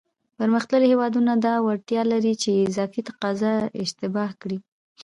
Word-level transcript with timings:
پرمختللی 0.37 0.89
هېوادونه 0.93 1.31
دا 1.45 1.55
وړتیا 1.65 2.01
لري 2.11 2.33
چې 2.41 2.51
اضافي 2.67 3.01
تقاضا 3.09 3.53
اشباع 3.81 4.29
کړي. 4.41 4.57